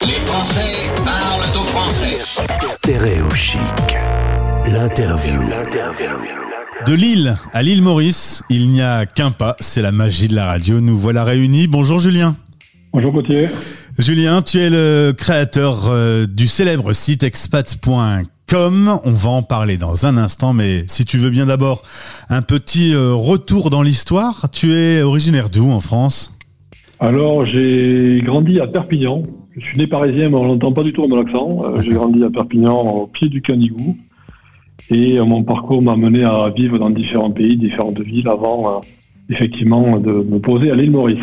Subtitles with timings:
[0.00, 2.18] Les Français parlent au français.
[2.66, 3.60] Stéréo Chic.
[4.66, 5.40] L'interview.
[6.86, 10.46] De Lille à l'île Maurice, il n'y a qu'un pas, c'est la magie de la
[10.46, 10.80] radio.
[10.80, 11.68] Nous voilà réunis.
[11.68, 12.34] Bonjour Julien.
[12.92, 13.48] Bonjour Gauthier.
[13.96, 19.00] Julien, tu es le créateur euh, du célèbre site expat.com.
[19.04, 21.82] On va en parler dans un instant, mais si tu veux bien d'abord
[22.28, 24.50] un petit euh, retour dans l'histoire.
[24.50, 26.32] Tu es originaire d'où en France?
[27.02, 29.24] Alors, j'ai grandi à Perpignan.
[29.56, 31.64] Je suis né parisien, mais on n'entend pas du tout mon accent.
[31.64, 33.96] Euh, j'ai grandi à Perpignan, au pied du Canigou.
[34.88, 38.80] Et euh, mon parcours m'a mené à vivre dans différents pays, différentes villes, avant euh,
[39.30, 41.18] effectivement de me poser à l'île Maurice.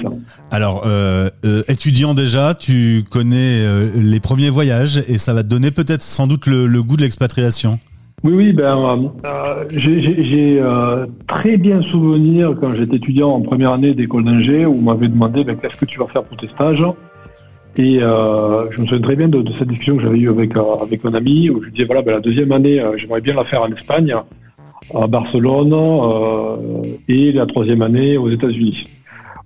[0.52, 5.48] Alors, euh, euh, étudiant déjà, tu connais euh, les premiers voyages et ça va te
[5.48, 7.80] donner peut-être sans doute le, le goût de l'expatriation.
[8.24, 13.72] Oui, oui, ben, euh, j'ai- j'ai euh, très bien souvenir quand j'étais étudiant en première
[13.72, 16.50] année d'école d'ingé où on m'avait demandé ben, qu'est-ce que tu vas faire pour tes
[16.50, 16.84] stages?
[17.78, 20.76] Et euh, je me souviens très bien de, cette discussion que j'avais eue avec, euh,
[20.82, 23.46] avec un ami où je disais voilà, ben, la deuxième année, euh, j'aimerais bien la
[23.46, 24.14] faire en Espagne,
[24.94, 28.84] à Barcelone, euh, et la troisième année aux États-Unis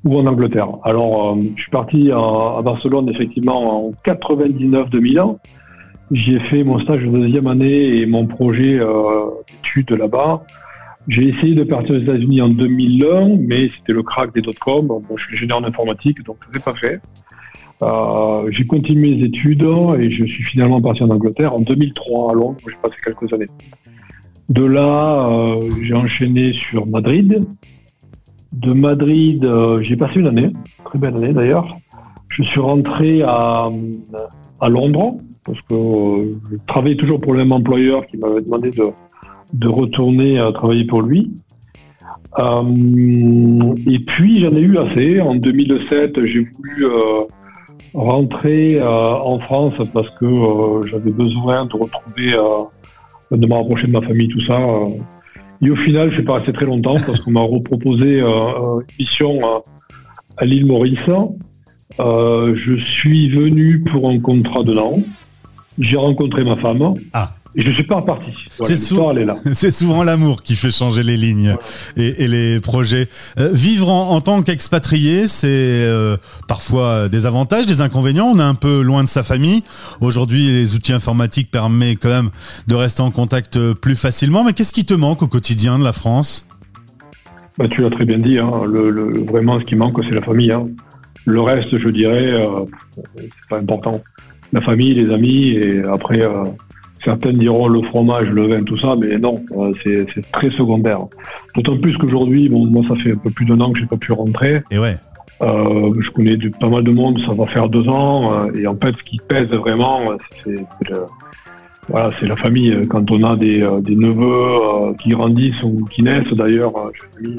[0.03, 0.69] ou en Angleterre.
[0.84, 2.17] Alors, euh, je suis parti à,
[2.58, 5.38] à Barcelone effectivement en 99-2000.
[6.14, 10.45] J'ai fait mon stage de deuxième année et mon projet euh, d'études là-bas.
[11.08, 14.88] J'ai essayé de partir aux États-Unis en 2001, mais c'était le crack des dot-com.
[14.88, 17.02] Bon, je suis ingénieur en informatique, donc ça s'est pas fait.
[17.81, 19.66] Euh, j'ai continué mes études
[20.00, 23.34] et je suis finalement parti en Angleterre en 2003 à Londres, où j'ai passé quelques
[23.34, 23.50] années.
[24.50, 27.44] De là, euh, j'ai enchaîné sur Madrid.
[28.53, 30.52] De Madrid, euh, j'ai passé une année,
[30.86, 31.75] très belle année d'ailleurs.
[32.30, 33.69] Je suis rentré à
[34.61, 39.67] Londres, parce que euh, je travaillais toujours pour le même employeur qui m'avait demandé de,
[39.67, 41.33] retourner euh, travailler pour lui.
[42.39, 45.22] Euh, et puis j'en ai eu assez.
[45.22, 47.22] En 2007, j'ai voulu euh,
[47.94, 52.31] rentrer en France parce que j'avais besoin de retrouver,
[53.31, 54.59] de me rapprocher de ma famille, tout ça.
[55.61, 59.39] Et au final, je suis pas resté très longtemps parce qu'on m'a reproposé une mission
[60.38, 60.97] à l'île Maurice.
[62.00, 64.97] Je suis venu pour un contrat de an.
[65.79, 66.94] J'ai rencontré ma femme.
[67.13, 67.34] Ah.
[67.56, 68.29] Et je suis pas reparti.
[68.57, 68.95] Voilà, C'est sou-
[69.72, 71.56] souvent l'amour qui fait changer les lignes
[71.95, 73.07] et, et les projets.
[73.39, 76.17] Euh, vivre en, en tant qu'expatrié, c'est euh,
[76.47, 78.25] parfois des avantages, des inconvénients.
[78.33, 79.62] On est un peu loin de sa famille.
[80.01, 82.29] Aujourd'hui, les outils informatiques permettent quand même
[82.67, 84.44] de rester en contact euh, plus facilement.
[84.44, 86.47] Mais qu'est-ce qui te manque au quotidien de la France?
[87.59, 88.39] Bah, tu l'as très bien dit.
[88.39, 88.50] hein.
[88.66, 90.51] Le, le- vraiment, ce qui manque, c'est la famille.
[90.51, 90.63] hein.
[91.25, 92.66] Le reste, je dirais, euh,
[93.16, 94.01] c'est pas important.
[94.53, 96.44] La famille, les amis, et après, euh,
[97.03, 101.00] certains diront le fromage, le vin, tout ça, mais non, euh, c'est très secondaire.
[101.56, 103.97] D'autant plus qu'aujourd'hui, bon, moi, ça fait un peu plus d'un an que j'ai pas
[103.97, 104.62] pu rentrer.
[104.72, 104.96] Et ouais.
[105.42, 108.66] Euh, je connais du- pas mal de monde, ça va faire deux ans, euh, et
[108.68, 110.00] en fait, ce qui pèse vraiment,
[110.46, 110.56] c'est
[111.90, 112.78] voilà, c'est la famille.
[112.90, 117.36] Quand on a des, des neveux qui grandissent ou qui naissent, d'ailleurs, j'ai un ami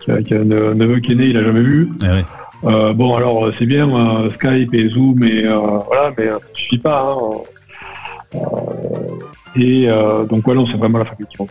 [0.00, 1.88] qui a, qui a un neveu qui est né, il a jamais vu.
[2.02, 2.22] Et ouais.
[2.64, 5.56] Euh, bon, alors euh, c'est bien euh, Skype et Zoom, et euh,
[5.86, 7.16] voilà, mais euh, ça suffit pas.
[8.34, 8.40] hein.
[9.56, 11.50] Et euh, donc voilà, c'est vraiment la famille qui compte.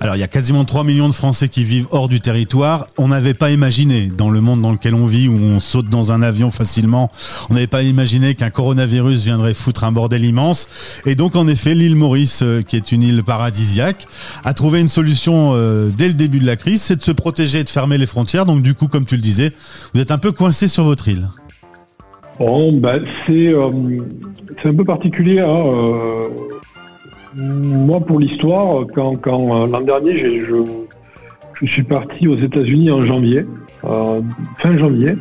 [0.00, 2.86] Alors, il y a quasiment 3 millions de Français qui vivent hors du territoire.
[2.98, 6.10] On n'avait pas imaginé, dans le monde dans lequel on vit, où on saute dans
[6.10, 7.08] un avion facilement,
[7.48, 11.02] on n'avait pas imaginé qu'un coronavirus viendrait foutre un bordel immense.
[11.06, 14.06] Et donc, en effet, l'île Maurice, euh, qui est une île paradisiaque,
[14.44, 17.60] a trouvé une solution euh, dès le début de la crise, c'est de se protéger
[17.60, 18.46] et de fermer les frontières.
[18.46, 19.52] Donc, du coup, comme tu le disais,
[19.94, 21.28] vous êtes un peu coincé sur votre île.
[22.40, 23.70] Bon, ben, c'est euh,
[24.64, 25.38] un peu particulier.
[25.38, 25.62] hein,
[27.36, 33.42] moi, pour l'histoire, quand, euh, l'an dernier, je, suis parti aux États-Unis en janvier,
[33.84, 34.20] euh,
[34.58, 35.14] fin janvier,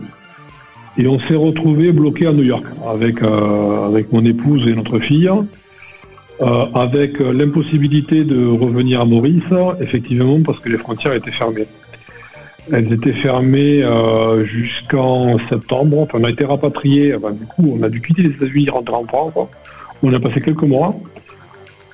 [0.98, 5.00] et on s'est retrouvé bloqué à New York avec, euh, avec mon épouse et notre
[5.00, 5.30] fille,
[6.74, 9.44] avec l'impossibilité de revenir à Maurice,
[9.80, 11.68] effectivement, parce que les frontières étaient fermées.
[12.74, 13.86] Elles étaient fermées
[14.44, 16.00] jusqu'en septembre.
[16.00, 17.12] Enfin, on a été rapatriés.
[17.14, 19.34] Du coup, on a dû quitter les États-Unis, rentrer en France.
[20.04, 20.94] On a passé quelques mois.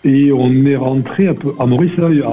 [0.04, 2.24] Et on est rentré un peu à Maurice il,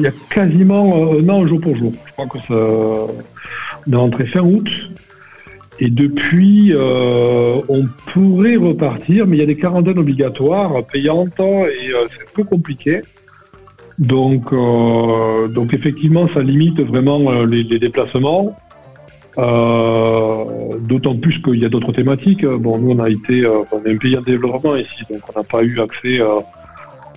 [0.00, 1.92] y a, quasiment euh, un an jour pour jour.
[2.06, 4.68] Je crois que ça, on est rentré fin août.
[5.80, 11.42] Et depuis, euh, on pourrait repartir, mais il y a des quarantaines obligatoires, payantes, et
[11.42, 13.00] euh, c'est un peu compliqué.
[13.98, 14.54] Donc,
[15.52, 18.56] donc effectivement, ça limite vraiment les, déplacements.
[19.36, 22.46] D'autant plus qu'il y a d'autres thématiques.
[22.46, 25.64] Bon, nous, on a été, est un pays en développement ici, donc on n'a pas
[25.64, 26.38] eu accès euh,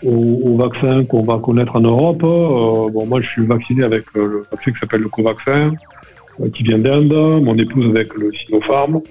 [0.03, 2.23] aux, vaccins qu'on va connaître en Europe.
[2.23, 5.73] Euh, bon, moi, je suis vacciné avec euh, le vaccin qui s'appelle le Covaxin,
[6.39, 7.13] euh, qui vient d'Inde.
[7.43, 9.01] Mon épouse avec le Sinopharm.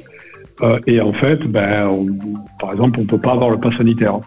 [0.62, 2.06] Euh, et en fait, ben, on-
[2.58, 4.18] par exemple, on ne peut pas avoir le pass sanitaire.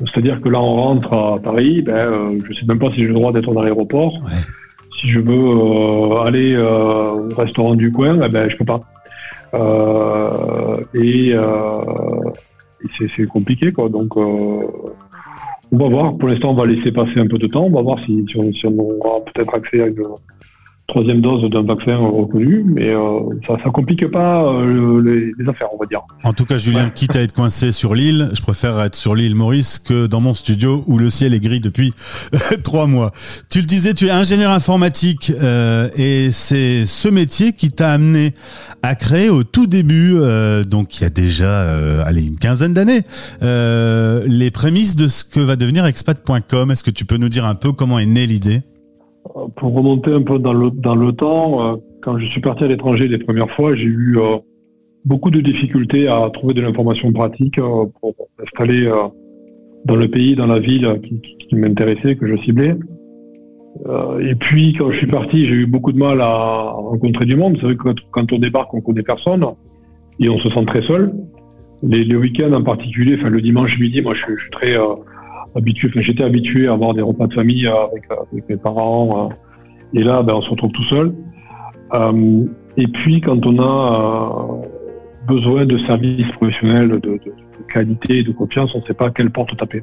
[0.00, 3.06] C'est-à-dire que là, on rentre à Paris, ben, je ne sais même pas si j'ai
[3.08, 4.14] le droit d'être dans l'aéroport.
[4.14, 4.30] Ouais.
[5.00, 8.80] Si je veux aller au restaurant du coin, eh ben, je peux pas.
[10.94, 11.30] Et
[12.84, 13.88] et c'est- compliqué, quoi.
[13.88, 14.12] Donc,
[15.72, 16.18] on va voir.
[16.18, 17.64] Pour l'instant, on va laisser passer un peu de temps.
[17.64, 19.94] On va voir si, si on, on aura peut-être accès à une
[20.86, 22.64] troisième dose d'un vaccin reconnu.
[22.72, 26.00] Mais euh, ça ne complique pas euh, les, les affaires, on va dire.
[26.24, 26.90] En tout cas, Julien, Ouais.
[26.94, 30.34] quitte à être coincé sur l'île, je préfère être sur l'île Maurice que dans mon
[30.34, 31.92] studio où le ciel est gris depuis
[32.64, 33.10] trois mois.
[33.50, 38.32] Tu le disais, tu es ingénieur informatique euh, et c'est ce métier qui t'a amené
[38.82, 42.72] à créer au tout début, euh, donc il y a déjà euh, allez, une quinzaine
[42.74, 43.02] d'années,
[43.42, 46.70] euh, les prémices de ce que va devenir expat.com.
[46.70, 48.56] Est-ce que tu peux nous dire un peu comment est née l'idée?
[48.58, 48.75] Euh,
[49.56, 53.18] Pour remonter un peu dans le, temps, euh, quand je suis parti à l'étranger les
[53.18, 54.38] premières fois, j'ai eu euh,
[55.04, 58.90] beaucoup de difficultés à trouver de l'information pratique euh, pour m'installer
[59.84, 61.00] dans le pays, dans la ville
[61.48, 62.76] qui, m'intéressait, que je ciblais.
[64.20, 67.58] Et puis, quand je suis parti, j'ai eu beaucoup de mal à rencontrer du monde.
[67.60, 69.44] C'est vrai que quand- on débarque, on connaît personne
[70.18, 71.12] et on se sent très seul.
[71.82, 74.76] Les, week-ends en particulier, enfin le dimanche midi, moi je, suis- très
[75.64, 79.30] j'étais habitué à avoir des repas de famille euh, avec, euh, avec mes parents.
[79.30, 79.34] euh,
[79.94, 81.14] et là, ben, on se retrouve tout seul.
[82.76, 84.46] Et puis, quand on a
[85.26, 87.18] besoin de services professionnels de,
[87.72, 89.82] qualité, de confiance, on ne sait pas à quelle porte taper.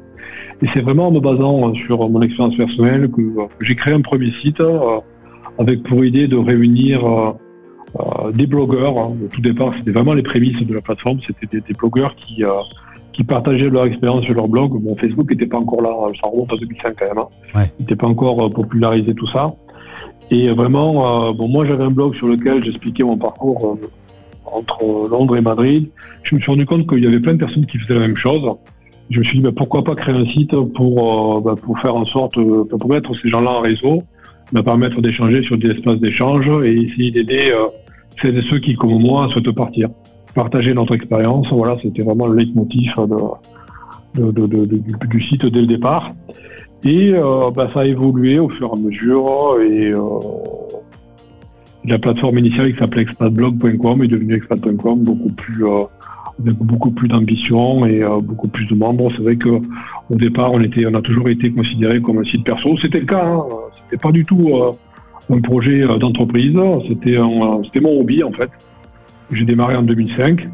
[0.61, 3.21] Et c'est vraiment en me basant sur mon expérience personnelle que,
[3.61, 4.61] j'ai créé un premier site
[5.57, 7.33] avec pour idée de réunir
[8.33, 8.97] des blogueurs.
[8.99, 9.15] hein.
[9.23, 11.19] Au tout départ, c'était vraiment les prémices de la plateforme.
[11.25, 12.43] C'était des, des blogueurs qui,
[13.13, 14.81] qui partageaient leur expérience sur leur blog.
[14.83, 17.17] Mon Facebook n'était pas encore là, ça remonte à 2005 quand même.
[17.19, 17.27] hein.
[17.55, 17.65] Ouais.
[17.79, 19.53] Il n'était pas encore euh, popularisé tout ça.
[20.31, 23.87] Et vraiment, euh, bon, moi j'avais un blog sur lequel j'expliquais mon parcours euh,
[24.45, 25.89] entre Londres et Madrid.
[26.23, 28.15] Je me suis rendu compte qu'il y avait plein de personnes qui faisaient la même
[28.15, 28.41] chose.
[29.09, 31.95] Je me suis dit, bah, pourquoi pas créer un site pour, euh, bah, pour faire
[31.95, 34.01] en sorte, euh, pour mettre ces gens-là en réseau,
[34.53, 37.67] me permettre d'échanger sur des espaces d'échange et essayer d'aider euh,
[38.21, 39.89] celles et ceux qui, comme moi, souhaitent partir.
[40.35, 42.93] Partager notre expérience, voilà, c'était vraiment le leitmotiv
[44.15, 46.11] du, site dès le départ.
[46.83, 49.99] Et euh, bah, ça a évolué au fur et à mesure et euh,
[51.85, 55.83] la plateforme initiale qui s'appelait expatblog.com est devenue expat.com beaucoup plus euh,
[56.41, 59.11] avec beaucoup plus d'ambition et beaucoup plus de membres.
[59.15, 62.75] C'est vrai que au départ, on a toujours été considéré comme un site perso.
[62.77, 63.27] C'était le cas.
[63.27, 63.45] Hein.
[63.75, 64.49] C'était pas du tout
[65.29, 66.57] un projet d'entreprise.
[66.87, 68.49] C'était mon hobby en fait.
[69.31, 70.47] J'ai démarré en 2005,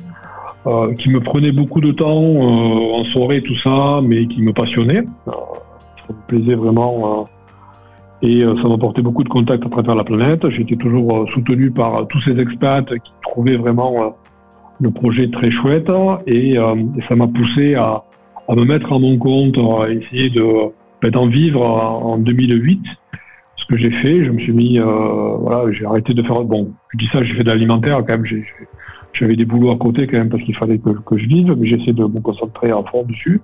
[0.67, 4.53] euh, qui me prenait beaucoup de temps euh, en soirée tout ça, mais qui me
[4.53, 5.03] passionnait.
[5.27, 7.25] Euh, ça me plaisait vraiment.
[8.21, 10.49] et ça m'apportait beaucoup de contacts à travers la planète.
[10.49, 14.15] J'étais toujours soutenu par tous ces expats qui trouvaient vraiment
[14.81, 15.89] le projet très chouette
[16.27, 16.57] et,
[17.07, 18.03] ça m'a poussé à,
[18.49, 20.43] me mettre à mon compte, à essayer de
[21.01, 22.81] ben, d'en vivre en 2008.
[23.69, 26.43] Que j'ai fait, je me suis mis, euh, voilà, j'ai arrêté de faire.
[26.43, 28.25] Bon, je dis ça, j'ai fait de l'alimentaire quand même.
[29.13, 31.93] J'avais des boulots à côté quand même parce qu'il fallait que, je vive, mais j'essaie
[31.93, 33.41] de me concentrer à fond dessus.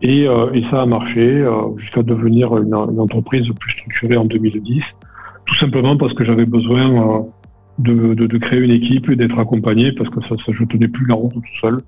[0.00, 4.82] Et, euh, ça a marché euh, jusqu'à devenir une, entreprise plus structurée en 2010,
[5.44, 7.26] tout simplement parce que j'avais besoin
[7.78, 11.16] de, créer une équipe et d'être accompagné parce que ça, ça, je tenais plus la
[11.16, 11.82] route tout seul.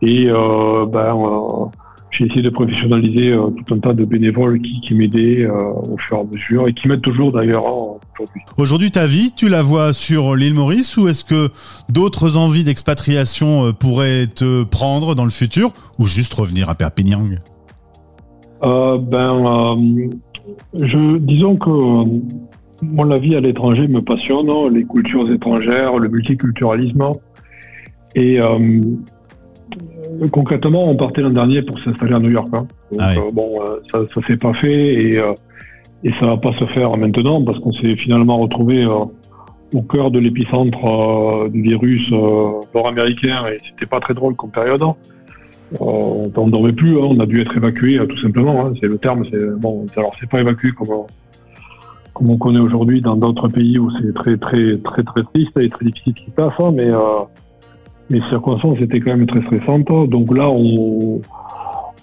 [0.00, 1.70] Et ben,
[2.10, 5.96] j'ai essayé de professionnaliser euh, tout un tas de bénévoles qui, qui m'aidaient euh, au
[5.96, 8.42] fur et à mesure et qui m'aident toujours d'ailleurs hein, aujourd'hui.
[8.56, 11.48] Aujourd'hui, ta vie, tu la vois sur l'île Maurice ou est-ce que
[11.88, 17.22] d'autres envies d'expatriation euh, pourraient te prendre dans le futur ou juste revenir à Perpignan?
[18.62, 19.76] Ben,
[20.74, 21.70] je, disons que
[22.82, 27.12] moi, la vie à l'étranger me passionne, hein, les cultures étrangères, le multiculturalisme.
[28.14, 28.38] Et
[30.32, 32.48] concrètement, on partait l'an dernier pour s'installer à New York.
[32.52, 32.66] hein.
[32.90, 33.22] Donc, Ah oui.
[33.26, 35.32] euh, bon, euh, ça ne s'est pas fait et, euh,
[36.04, 39.04] et ça va pas se faire maintenant parce qu'on s'est finalement retrouvé euh,
[39.74, 44.50] au cœur de l'épicentre euh, du virus euh, nord-américain et c'était pas très drôle comme
[44.50, 44.82] période.
[44.82, 48.66] Euh, on ne dormait plus, hein, on a dû être évacué euh, tout simplement.
[48.66, 49.24] hein, c'est le terme.
[49.30, 49.86] C'est bon.
[49.96, 51.02] Alors c'est pas évacué comme euh,
[52.12, 55.68] comme on connaît aujourd'hui dans d'autres pays où c'est très très très très triste et
[55.70, 56.98] très difficile ce qui se passe, hein, mais euh,
[58.10, 59.86] les circonstances étaient quand même très stressantes.
[60.10, 61.20] Donc là, on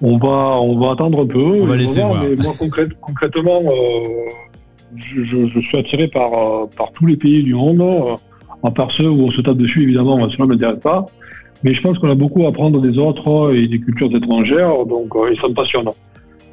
[0.01, 1.39] on va on va attendre un peu.
[1.61, 2.23] On va laisser voir.
[2.23, 4.07] Mais moi concrète- concrètement, euh,
[4.95, 8.15] je, je- je suis attiré par euh, par tous les pays du monde, euh,
[8.63, 11.05] à part ceux où on se tape dessus évidemment, cela ne m'intéresse pas.
[11.63, 15.07] Mais je pense qu'on a beaucoup à apprendre des autres et des cultures étrangères, donc
[15.31, 15.89] et ça me passionne.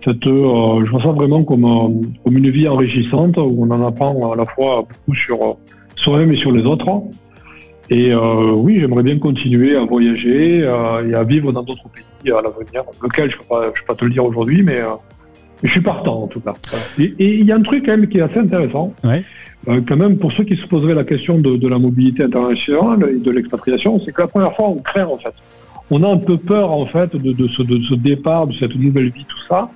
[0.03, 3.87] Cette, euh, je vois ça vraiment comme, euh, comme une vie enrichissante où on en
[3.87, 5.57] apprend à la fois beaucoup sur
[5.97, 6.87] soi-même et sur les autres.
[7.91, 12.33] Et euh, oui, j'aimerais bien continuer à voyager euh, et à vivre dans d'autres pays
[12.33, 12.83] à l'avenir.
[13.03, 14.87] Lequel, je ne peux, pas- je peux pas te le dire aujourd'hui, mais euh,
[15.63, 16.55] je suis partant en tout cas.
[16.99, 18.93] Et il y a un truc quand même qui est assez intéressant.
[19.05, 19.23] Ouais.
[19.87, 23.19] Quand même, pour ceux qui se poseraient la question de, de la mobilité internationale et
[23.19, 25.33] de l'expatriation, c'est que la première fois, on craint en fait.
[25.91, 28.75] On a un peu peur en fait de, de ce, de ce départ, de cette
[28.75, 29.71] nouvelle vie, tout ça.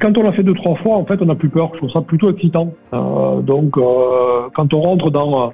[0.00, 1.70] Quand on l'a fait deux, trois fois, en fait, on n'a plus peur.
[1.74, 2.74] Je trouve ça plutôt excitant.
[2.92, 5.52] Donc, quand on rentre dans,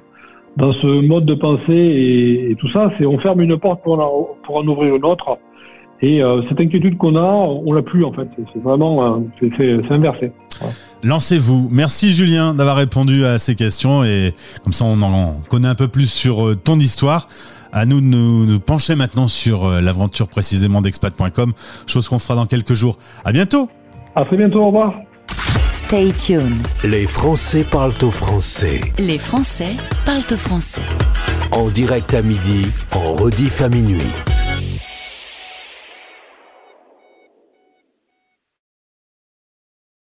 [0.57, 3.99] dans ce mode de pensée et, et tout ça, c'est on ferme une porte pour
[3.99, 5.37] en, pour en ouvrir une autre.
[6.03, 8.27] Et euh, cette inquiétude qu'on a, on l'a plus en fait.
[8.53, 10.31] C'est- vraiment, c'est inversé.
[11.03, 11.69] Lancez-vous.
[11.71, 15.87] Merci Julien d'avoir répondu à ces questions et comme ça on en connaît un peu
[15.87, 17.27] plus sur euh, ton histoire.
[17.73, 21.53] À nous de nous, nous pencher maintenant sur euh, l'aventure précisément d'expat.com,
[21.87, 22.97] chose qu'on fera dans quelques jours.
[23.23, 23.69] À bientôt.
[24.13, 24.61] À très bientôt.
[24.61, 24.93] Au revoir.
[25.91, 26.65] Stay tuned.
[26.85, 28.79] Les Français parlent au français.
[28.97, 30.79] Les Français parlent au français.
[31.51, 33.99] En direct à midi, en rediff à minuit.